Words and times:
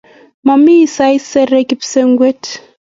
Mami 0.45 0.77
saisere 0.95 1.59
kipsengwet 1.69 2.43